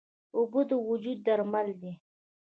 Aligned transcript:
اوبه 0.35 0.61
د 0.69 0.71
وجود 0.89 1.17
درمل 1.27 1.67
دي. 1.81 1.93